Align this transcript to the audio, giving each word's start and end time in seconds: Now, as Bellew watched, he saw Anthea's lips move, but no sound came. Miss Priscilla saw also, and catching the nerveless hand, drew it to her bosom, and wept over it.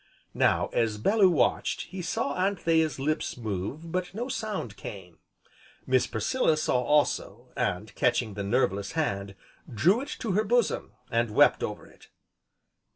Now, 0.33 0.69
as 0.73 0.97
Bellew 0.97 1.29
watched, 1.29 1.81
he 1.91 2.01
saw 2.01 2.33
Anthea's 2.35 2.97
lips 2.97 3.37
move, 3.37 3.91
but 3.91 4.15
no 4.15 4.29
sound 4.29 4.75
came. 4.75 5.19
Miss 5.85 6.07
Priscilla 6.07 6.57
saw 6.57 6.81
also, 6.81 7.53
and 7.55 7.93
catching 7.93 8.33
the 8.33 8.41
nerveless 8.41 8.93
hand, 8.93 9.35
drew 9.71 10.01
it 10.01 10.09
to 10.17 10.31
her 10.31 10.43
bosom, 10.43 10.93
and 11.11 11.29
wept 11.29 11.61
over 11.61 11.85
it. 11.85 12.07